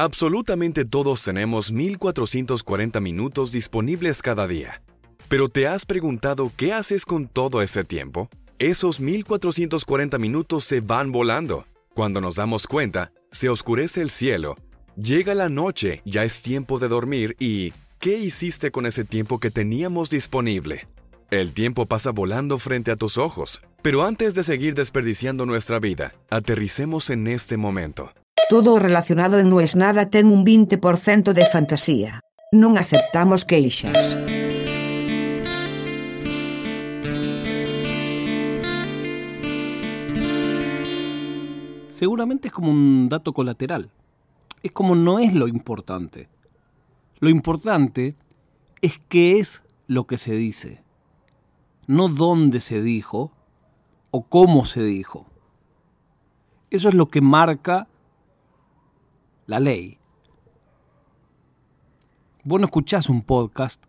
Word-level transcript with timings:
Absolutamente 0.00 0.84
todos 0.84 1.24
tenemos 1.24 1.72
1440 1.72 3.00
minutos 3.00 3.50
disponibles 3.50 4.22
cada 4.22 4.46
día. 4.46 4.80
Pero 5.28 5.48
¿te 5.48 5.66
has 5.66 5.86
preguntado 5.86 6.52
qué 6.56 6.72
haces 6.72 7.04
con 7.04 7.26
todo 7.26 7.62
ese 7.62 7.82
tiempo? 7.82 8.28
Esos 8.60 9.00
1440 9.00 10.16
minutos 10.18 10.62
se 10.62 10.82
van 10.82 11.10
volando. 11.10 11.66
Cuando 11.94 12.20
nos 12.20 12.36
damos 12.36 12.68
cuenta, 12.68 13.10
se 13.32 13.48
oscurece 13.48 14.00
el 14.00 14.10
cielo, 14.10 14.56
llega 14.94 15.34
la 15.34 15.48
noche, 15.48 16.00
ya 16.04 16.22
es 16.22 16.42
tiempo 16.42 16.78
de 16.78 16.86
dormir 16.86 17.34
y 17.40 17.72
¿qué 17.98 18.18
hiciste 18.18 18.70
con 18.70 18.86
ese 18.86 19.02
tiempo 19.04 19.40
que 19.40 19.50
teníamos 19.50 20.10
disponible? 20.10 20.86
El 21.32 21.54
tiempo 21.54 21.86
pasa 21.86 22.12
volando 22.12 22.60
frente 22.60 22.92
a 22.92 22.96
tus 22.96 23.18
ojos, 23.18 23.62
pero 23.82 24.04
antes 24.04 24.36
de 24.36 24.44
seguir 24.44 24.76
desperdiciando 24.76 25.44
nuestra 25.44 25.80
vida, 25.80 26.14
aterricemos 26.30 27.10
en 27.10 27.26
este 27.26 27.56
momento. 27.56 28.12
Todo 28.48 28.78
relacionado 28.78 29.38
en 29.38 29.50
No 29.50 29.60
es 29.60 29.76
nada 29.76 30.08
ten 30.08 30.32
un 30.32 30.40
20% 30.40 31.36
de 31.36 31.44
fantasía. 31.52 32.24
Non 32.48 32.80
aceptamos 32.80 33.44
queixas. 33.44 34.16
Seguramente 41.92 42.48
es 42.48 42.54
como 42.56 42.72
un 42.72 43.12
dato 43.12 43.36
colateral. 43.36 43.92
Es 44.64 44.72
como 44.72 44.96
no 44.96 45.18
es 45.20 45.36
lo 45.36 45.44
importante. 45.44 46.32
Lo 47.20 47.28
importante 47.28 48.16
es 48.80 48.96
qué 49.12 49.44
es 49.44 49.60
lo 49.92 50.08
que 50.08 50.16
se 50.16 50.32
dice. 50.32 50.80
No 51.84 52.08
dónde 52.08 52.62
se 52.62 52.80
dijo 52.80 53.30
o 54.10 54.24
cómo 54.24 54.64
se 54.64 54.82
dijo. 54.82 55.26
Eso 56.70 56.88
es 56.88 56.94
lo 56.94 57.12
que 57.12 57.20
marca 57.20 57.88
la 59.48 59.58
ley. 59.60 59.98
Vos 62.44 62.60
no 62.60 62.66
escuchás 62.66 63.08
un 63.08 63.22
podcast 63.22 63.82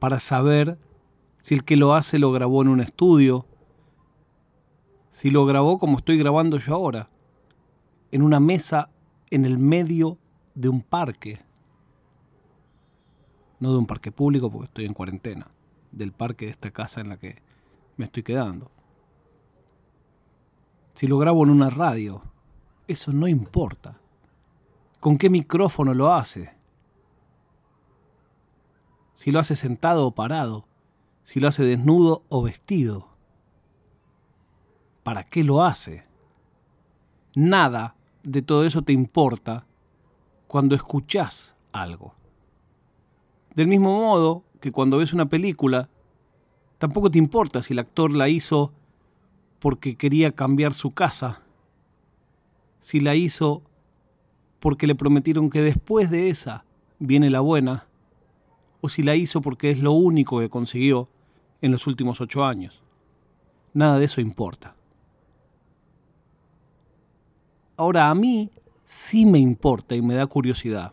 para 0.00 0.18
saber 0.18 0.78
si 1.38 1.54
el 1.54 1.64
que 1.64 1.76
lo 1.76 1.94
hace 1.94 2.18
lo 2.18 2.32
grabó 2.32 2.62
en 2.62 2.68
un 2.68 2.80
estudio, 2.80 3.46
si 5.12 5.30
lo 5.30 5.46
grabó 5.46 5.78
como 5.78 5.98
estoy 5.98 6.18
grabando 6.18 6.58
yo 6.58 6.74
ahora, 6.74 7.08
en 8.10 8.22
una 8.22 8.40
mesa 8.40 8.90
en 9.30 9.44
el 9.44 9.58
medio 9.58 10.18
de 10.56 10.68
un 10.68 10.82
parque. 10.82 11.40
No 13.60 13.70
de 13.70 13.78
un 13.78 13.86
parque 13.86 14.10
público 14.10 14.50
porque 14.50 14.66
estoy 14.66 14.84
en 14.86 14.94
cuarentena, 14.94 15.46
del 15.92 16.10
parque 16.10 16.46
de 16.46 16.50
esta 16.50 16.72
casa 16.72 17.00
en 17.00 17.10
la 17.10 17.16
que 17.16 17.42
me 17.96 18.06
estoy 18.06 18.24
quedando. 18.24 18.72
Si 20.94 21.06
lo 21.06 21.16
grabo 21.16 21.44
en 21.44 21.50
una 21.50 21.70
radio, 21.70 22.22
eso 22.88 23.12
no 23.12 23.28
importa 23.28 24.00
con 25.00 25.18
qué 25.18 25.30
micrófono 25.30 25.94
lo 25.94 26.12
hace, 26.12 26.54
si 29.14 29.32
lo 29.32 29.40
hace 29.40 29.56
sentado 29.56 30.06
o 30.06 30.10
parado, 30.12 30.66
si 31.22 31.40
lo 31.40 31.48
hace 31.48 31.64
desnudo 31.64 32.22
o 32.28 32.42
vestido, 32.42 33.08
para 35.02 35.24
qué 35.24 35.44
lo 35.44 35.64
hace. 35.64 36.04
Nada 37.34 37.96
de 38.22 38.42
todo 38.42 38.64
eso 38.64 38.82
te 38.82 38.92
importa 38.92 39.66
cuando 40.46 40.74
escuchás 40.74 41.56
algo. 41.72 42.14
Del 43.54 43.68
mismo 43.68 43.98
modo 44.00 44.44
que 44.60 44.72
cuando 44.72 44.98
ves 44.98 45.12
una 45.12 45.28
película, 45.28 45.88
tampoco 46.78 47.10
te 47.10 47.18
importa 47.18 47.62
si 47.62 47.72
el 47.72 47.78
actor 47.78 48.12
la 48.12 48.28
hizo 48.28 48.72
porque 49.58 49.96
quería 49.96 50.32
cambiar 50.32 50.74
su 50.74 50.92
casa, 50.92 51.42
si 52.80 53.00
la 53.00 53.14
hizo 53.14 53.62
porque 54.60 54.86
le 54.86 54.94
prometieron 54.94 55.50
que 55.50 55.60
después 55.60 56.10
de 56.10 56.30
esa 56.30 56.64
viene 56.98 57.30
la 57.30 57.40
buena, 57.40 57.86
o 58.80 58.88
si 58.88 59.02
la 59.02 59.16
hizo 59.16 59.40
porque 59.40 59.70
es 59.70 59.80
lo 59.80 59.92
único 59.92 60.40
que 60.40 60.48
consiguió 60.48 61.08
en 61.60 61.72
los 61.72 61.86
últimos 61.86 62.20
ocho 62.20 62.44
años. 62.44 62.80
Nada 63.74 63.98
de 63.98 64.04
eso 64.04 64.20
importa. 64.20 64.74
Ahora 67.76 68.10
a 68.10 68.14
mí 68.14 68.50
sí 68.86 69.26
me 69.26 69.38
importa 69.38 69.94
y 69.94 70.02
me 70.02 70.14
da 70.14 70.26
curiosidad 70.26 70.92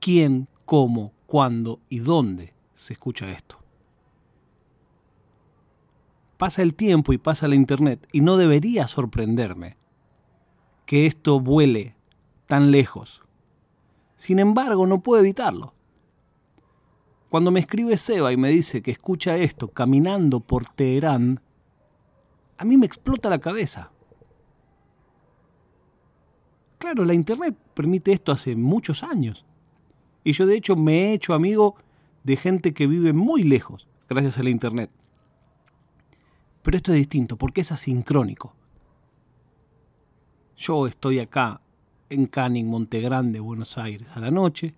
quién, 0.00 0.46
cómo, 0.64 1.12
cuándo 1.26 1.80
y 1.88 1.98
dónde 1.98 2.52
se 2.74 2.92
escucha 2.92 3.30
esto. 3.30 3.58
Pasa 6.36 6.62
el 6.62 6.74
tiempo 6.74 7.12
y 7.12 7.18
pasa 7.18 7.48
la 7.48 7.56
internet 7.56 8.06
y 8.12 8.20
no 8.20 8.36
debería 8.36 8.86
sorprenderme 8.86 9.77
que 10.88 11.04
esto 11.04 11.38
vuele 11.38 11.94
tan 12.46 12.70
lejos. 12.70 13.20
Sin 14.16 14.38
embargo, 14.38 14.86
no 14.86 15.02
puedo 15.02 15.20
evitarlo. 15.20 15.74
Cuando 17.28 17.50
me 17.50 17.60
escribe 17.60 17.98
Seba 17.98 18.32
y 18.32 18.38
me 18.38 18.48
dice 18.48 18.80
que 18.80 18.90
escucha 18.90 19.36
esto 19.36 19.68
caminando 19.68 20.40
por 20.40 20.64
Teherán, 20.64 21.42
a 22.56 22.64
mí 22.64 22.78
me 22.78 22.86
explota 22.86 23.28
la 23.28 23.38
cabeza. 23.38 23.90
Claro, 26.78 27.04
la 27.04 27.12
Internet 27.12 27.54
permite 27.74 28.12
esto 28.12 28.32
hace 28.32 28.56
muchos 28.56 29.02
años. 29.02 29.44
Y 30.24 30.32
yo 30.32 30.46
de 30.46 30.56
hecho 30.56 30.74
me 30.74 31.02
he 31.02 31.12
hecho 31.12 31.34
amigo 31.34 31.74
de 32.24 32.36
gente 32.36 32.72
que 32.72 32.86
vive 32.86 33.12
muy 33.12 33.42
lejos 33.42 33.86
gracias 34.08 34.38
a 34.38 34.42
la 34.42 34.48
Internet. 34.48 34.90
Pero 36.62 36.78
esto 36.78 36.92
es 36.92 36.96
distinto 36.96 37.36
porque 37.36 37.60
es 37.60 37.72
asincrónico. 37.72 38.56
Yo 40.58 40.88
estoy 40.88 41.20
acá 41.20 41.60
en 42.10 42.26
Canning, 42.26 42.68
Montegrande, 42.68 43.38
Buenos 43.38 43.78
Aires, 43.78 44.08
a 44.14 44.18
la 44.18 44.32
noche. 44.32 44.74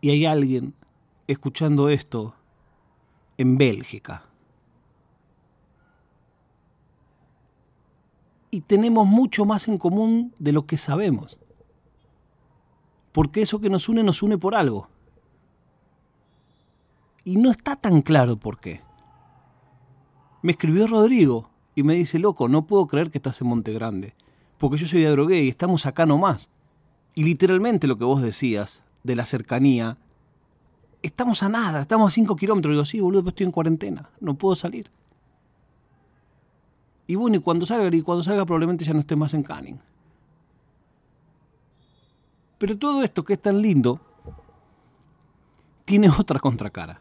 Y 0.00 0.10
hay 0.10 0.26
alguien 0.26 0.74
escuchando 1.26 1.88
esto 1.88 2.34
en 3.36 3.58
Bélgica. 3.58 4.26
Y 8.52 8.60
tenemos 8.60 9.04
mucho 9.04 9.44
más 9.44 9.66
en 9.66 9.76
común 9.76 10.32
de 10.38 10.52
lo 10.52 10.66
que 10.66 10.76
sabemos. 10.76 11.36
Porque 13.10 13.42
eso 13.42 13.60
que 13.60 13.68
nos 13.68 13.88
une 13.88 14.04
nos 14.04 14.22
une 14.22 14.38
por 14.38 14.54
algo. 14.54 14.88
Y 17.24 17.38
no 17.38 17.50
está 17.50 17.74
tan 17.74 18.02
claro 18.02 18.36
por 18.36 18.60
qué 18.60 18.87
me 20.42 20.52
escribió 20.52 20.86
Rodrigo 20.86 21.50
y 21.74 21.82
me 21.82 21.94
dice, 21.94 22.18
loco, 22.18 22.48
no 22.48 22.66
puedo 22.66 22.86
creer 22.86 23.10
que 23.10 23.18
estás 23.18 23.40
en 23.40 23.48
Monte 23.48 23.72
Grande, 23.72 24.14
porque 24.58 24.76
yo 24.76 24.86
soy 24.86 25.02
de 25.02 25.08
Adrogué 25.08 25.42
y 25.42 25.48
estamos 25.48 25.86
acá 25.86 26.06
nomás. 26.06 26.48
Y 27.14 27.24
literalmente 27.24 27.86
lo 27.86 27.96
que 27.96 28.04
vos 28.04 28.22
decías 28.22 28.82
de 29.02 29.16
la 29.16 29.24
cercanía, 29.24 29.96
estamos 31.02 31.42
a 31.42 31.48
nada, 31.48 31.82
estamos 31.82 32.12
a 32.12 32.14
5 32.14 32.36
kilómetros. 32.36 32.72
Digo, 32.72 32.84
sí, 32.84 33.00
boludo, 33.00 33.22
pero 33.22 33.30
estoy 33.30 33.46
en 33.46 33.52
cuarentena, 33.52 34.10
no 34.20 34.34
puedo 34.34 34.54
salir. 34.54 34.90
Y 37.06 37.14
bueno, 37.14 37.36
y 37.36 37.40
cuando 37.40 37.64
salga, 37.64 37.94
y 37.94 38.02
cuando 38.02 38.22
salga 38.22 38.44
probablemente 38.44 38.84
ya 38.84 38.92
no 38.92 39.00
esté 39.00 39.16
más 39.16 39.34
en 39.34 39.42
Canning. 39.42 39.80
Pero 42.58 42.76
todo 42.76 43.02
esto 43.02 43.24
que 43.24 43.34
es 43.34 43.40
tan 43.40 43.62
lindo, 43.62 44.00
tiene 45.84 46.10
otra 46.10 46.38
contracara. 46.38 47.00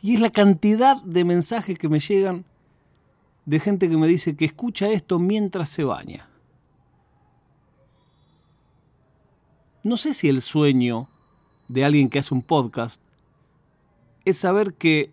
Y 0.00 0.14
es 0.14 0.20
la 0.20 0.30
cantidad 0.30 1.02
de 1.02 1.24
mensajes 1.24 1.78
que 1.78 1.88
me 1.88 1.98
llegan 1.98 2.44
de 3.44 3.60
gente 3.60 3.88
que 3.88 3.96
me 3.96 4.06
dice 4.06 4.36
que 4.36 4.44
escucha 4.44 4.88
esto 4.88 5.18
mientras 5.18 5.68
se 5.68 5.84
baña. 5.84 6.28
No 9.82 9.96
sé 9.96 10.14
si 10.14 10.28
el 10.28 10.42
sueño 10.42 11.08
de 11.68 11.84
alguien 11.84 12.08
que 12.08 12.20
hace 12.20 12.34
un 12.34 12.42
podcast 12.42 13.02
es 14.24 14.38
saber 14.38 14.74
que 14.74 15.10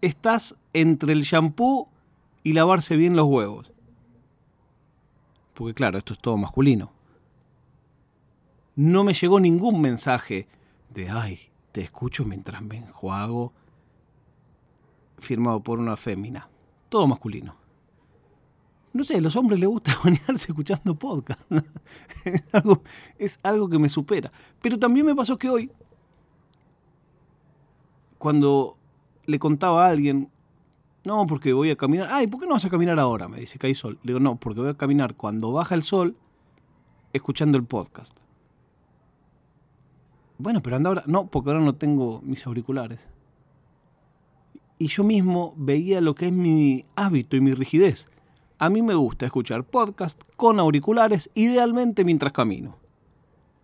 estás 0.00 0.56
entre 0.72 1.12
el 1.12 1.22
shampoo 1.22 1.88
y 2.42 2.54
lavarse 2.54 2.96
bien 2.96 3.16
los 3.16 3.26
huevos. 3.26 3.70
Porque 5.52 5.74
claro, 5.74 5.98
esto 5.98 6.14
es 6.14 6.18
todo 6.18 6.36
masculino. 6.38 6.90
No 8.76 9.04
me 9.04 9.12
llegó 9.12 9.38
ningún 9.40 9.80
mensaje 9.80 10.48
de, 10.88 11.10
ay, 11.10 11.38
te 11.72 11.82
escucho 11.82 12.24
mientras 12.24 12.62
me 12.62 12.78
enjuago, 12.78 13.52
firmado 15.18 15.60
por 15.60 15.78
una 15.78 15.96
fémina 15.96 16.48
todo 16.94 17.08
masculino. 17.08 17.56
No 18.92 19.02
sé, 19.02 19.16
a 19.16 19.20
los 19.20 19.34
hombres 19.34 19.58
les 19.58 19.68
gusta 19.68 19.98
bañarse 20.04 20.52
escuchando 20.52 20.94
podcast. 20.94 21.42
es, 22.24 22.44
algo, 22.52 22.82
es 23.18 23.40
algo 23.42 23.68
que 23.68 23.80
me 23.80 23.88
supera. 23.88 24.30
Pero 24.62 24.78
también 24.78 25.04
me 25.04 25.12
pasó 25.12 25.36
que 25.36 25.50
hoy, 25.50 25.72
cuando 28.16 28.76
le 29.26 29.40
contaba 29.40 29.84
a 29.84 29.88
alguien, 29.88 30.30
no, 31.02 31.26
porque 31.26 31.52
voy 31.52 31.70
a 31.70 31.76
caminar. 31.76 32.10
Ay, 32.12 32.28
¿por 32.28 32.38
qué 32.38 32.46
no 32.46 32.52
vas 32.52 32.64
a 32.64 32.70
caminar 32.70 33.00
ahora? 33.00 33.26
Me 33.26 33.40
dice 33.40 33.58
que 33.58 33.66
hay 33.66 33.74
sol. 33.74 33.98
Le 34.04 34.12
digo, 34.12 34.20
no, 34.20 34.36
porque 34.36 34.60
voy 34.60 34.70
a 34.70 34.74
caminar 34.74 35.16
cuando 35.16 35.50
baja 35.50 35.74
el 35.74 35.82
sol 35.82 36.16
escuchando 37.12 37.58
el 37.58 37.64
podcast. 37.64 38.16
Bueno, 40.38 40.62
pero 40.62 40.76
anda 40.76 40.90
ahora. 40.90 41.02
No, 41.08 41.26
porque 41.26 41.50
ahora 41.50 41.60
no 41.60 41.74
tengo 41.74 42.20
mis 42.22 42.46
auriculares 42.46 43.08
y 44.78 44.88
yo 44.88 45.04
mismo 45.04 45.54
veía 45.56 46.00
lo 46.00 46.14
que 46.14 46.26
es 46.26 46.32
mi 46.32 46.84
hábito 46.96 47.36
y 47.36 47.40
mi 47.40 47.52
rigidez. 47.52 48.08
A 48.58 48.70
mí 48.70 48.82
me 48.82 48.94
gusta 48.94 49.26
escuchar 49.26 49.64
podcast 49.64 50.20
con 50.36 50.58
auriculares, 50.60 51.30
idealmente 51.34 52.04
mientras 52.04 52.32
camino. 52.32 52.76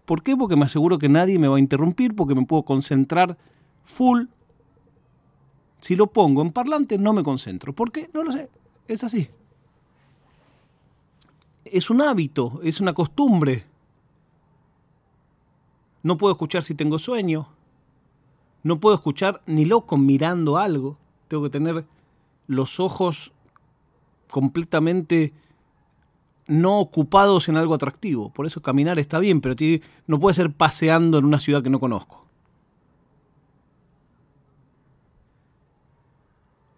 ¿Por 0.05 0.23
qué? 0.23 0.37
Porque 0.37 0.57
me 0.57 0.65
aseguro 0.65 0.99
que 0.99 1.09
nadie 1.09 1.39
me 1.39 1.49
va 1.49 1.57
a 1.57 1.61
interrumpir, 1.61 2.17
porque 2.17 2.35
me 2.35 2.45
puedo 2.45 2.65
concentrar 2.65 3.39
full. 3.85 4.25
Si 5.81 5.97
lo 5.97 6.09
pongo 6.09 6.43
en 6.43 6.51
parlante 6.51 6.99
no 6.99 7.13
me 7.13 7.23
concentro. 7.23 7.73
¿Por 7.73 7.93
qué? 7.93 8.11
No 8.13 8.25
lo 8.25 8.33
sé. 8.33 8.51
Es 8.89 9.05
así. 9.05 9.31
Es 11.65 11.91
un 11.91 12.03
hábito, 12.03 12.61
es 12.63 12.81
una 12.81 12.93
costumbre. 12.93 13.65
No 16.03 16.17
puedo 16.17 16.33
escuchar 16.33 16.63
si 16.63 16.75
tengo 16.75 16.99
sueño. 16.99 17.49
No 18.63 18.81
puedo 18.81 18.95
escuchar 18.95 19.43
ni 19.47 19.65
loco 19.65 19.97
mirando 19.97 20.59
algo. 20.59 20.99
Tengo 21.31 21.45
que 21.45 21.51
tener 21.51 21.85
los 22.49 22.81
ojos 22.81 23.33
completamente 24.29 25.33
no 26.49 26.81
ocupados 26.81 27.49
en 27.49 27.57
algo 27.57 27.73
atractivo. 27.73 28.33
Por 28.33 28.47
eso 28.47 28.61
caminar 28.61 28.99
está 28.99 29.21
bien, 29.21 29.41
pero 29.41 29.55
no 30.09 30.19
puede 30.19 30.35
ser 30.35 30.51
paseando 30.51 31.19
en 31.19 31.25
una 31.25 31.39
ciudad 31.39 31.63
que 31.63 31.71
no 31.71 31.79
conozco. 31.79 32.27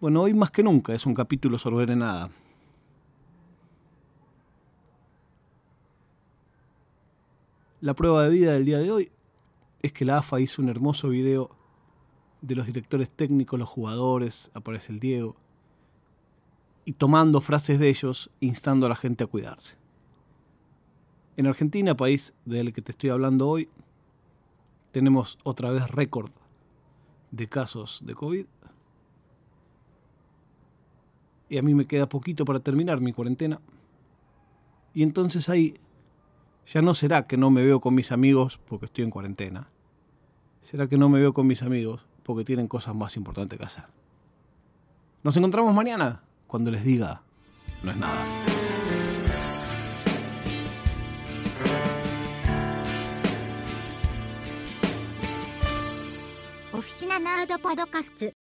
Bueno, 0.03 0.21
hoy 0.21 0.35
más 0.35 0.51
que 0.51 0.63
nunca 0.63 0.93
es 0.93 1.07
un 1.07 1.15
capítulo 1.15 1.57
sobre 1.57 1.97
nada. 1.97 2.29
La 7.81 7.95
prueba 7.95 8.25
de 8.25 8.29
vida 8.29 8.53
del 8.53 8.67
día 8.67 8.81
de 8.81 8.93
hoy 8.93 9.13
es 9.81 9.95
que 9.95 10.05
la 10.05 10.19
AFA 10.19 10.41
hizo 10.41 10.61
un 10.61 10.69
hermoso 10.69 11.09
video 11.09 11.62
de 12.43 12.56
los 12.56 12.67
directores 12.67 13.09
técnicos, 13.09 13.59
los 13.59 13.69
jugadores, 13.69 14.50
aparece 14.53 14.93
el 14.93 15.00
Diego, 15.00 15.37
y 16.85 16.93
tomando 16.93 17.41
frases 17.41 17.79
de 17.79 17.89
ellos, 17.89 18.31
instando 18.41 18.87
a 18.87 18.89
la 18.89 18.97
gente 18.97 19.25
a 19.25 19.29
cuidarse. 19.29 19.77
En 21.37 21.47
Argentina, 21.47 21.97
país 21.97 22.35
del 22.44 22.73
que 22.73 22.83
te 22.83 22.91
estoy 22.93 23.11
hablando 23.11 23.49
hoy, 23.49 23.69
tenemos 24.91 25.39
otra 25.44 25.71
vez 25.71 25.89
récord 25.89 26.31
de 27.31 27.49
casos 27.49 28.03
de 28.05 28.15
COVID. 28.15 28.47
Y 31.49 31.59
a 31.59 31.62
mí 31.62 31.75
me 31.75 31.87
queda 31.87 32.09
poquito 32.09 32.44
para 32.44 32.61
terminar 32.61 33.00
mi 33.00 33.12
cuarentena. 33.12 33.61
Y 34.93 35.03
entonces 35.03 35.49
ahí 35.49 35.77
ya 36.67 36.83
no 36.83 36.94
será 36.94 37.27
que 37.27 37.37
no 37.37 37.50
me 37.50 37.65
veo 37.65 37.81
con 37.81 37.94
mis 37.94 38.12
amigos 38.12 38.59
porque 38.67 38.87
estoy 38.87 39.05
en 39.05 39.11
cuarentena. 39.11 39.69
Será 40.61 40.87
que 40.89 40.99
no 40.99 41.09
me 41.09 41.21
veo 41.21 41.33
con 41.33 41.47
mis 41.47 41.62
amigos 41.62 42.05
porque 42.23 42.45
tienen 42.45 42.69
cosas 42.69 42.95
más 42.95 43.17
importantes 43.17 43.59
que 43.59 43.65
hacer. 43.65 43.85
Nos 45.23 45.37
encontramos 45.37 45.75
mañana 45.75 46.23
cuando 46.47 46.71
les 46.71 46.85
diga, 46.85 47.23
no 47.83 47.91
es 47.91 47.97
nada. 47.97 48.25
Oficina 56.73 57.19
Nerd 57.19 57.61
Podcast 57.61 58.42